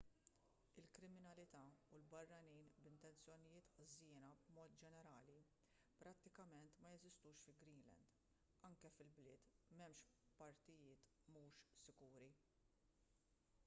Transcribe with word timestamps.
il-kriminalità 0.83 1.59
u 1.97 1.99
l-barranin 1.99 2.71
b'intenzjonijiet 2.85 3.67
ħżiena 3.81 4.23
b'mod 4.47 4.73
ġenerali 4.85 5.35
prattikament 6.01 6.81
ma 6.85 6.93
jeżistux 6.95 7.43
fi 7.47 7.55
greenland 7.61 8.17
anke 8.73 8.93
fil-bliet 8.99 9.53
m'hemmx 9.81 10.09
partijiet 10.43 11.13
mhux 11.37 11.61
sikuri 11.87 12.33